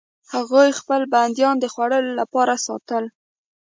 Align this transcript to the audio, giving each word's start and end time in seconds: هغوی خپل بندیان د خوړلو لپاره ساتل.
هغوی 0.33 0.69
خپل 0.79 1.01
بندیان 1.13 1.55
د 1.59 1.65
خوړلو 1.73 2.11
لپاره 2.21 2.53
ساتل. 2.65 3.05